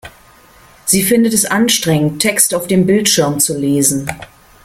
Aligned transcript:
Sie 0.87 1.03
findet 1.03 1.31
es 1.31 1.45
anstrengend, 1.45 2.23
Text 2.23 2.55
auf 2.55 2.65
dem 2.65 2.87
Bildschirm 2.87 3.39
zu 3.39 3.55
lesen. 3.55 4.09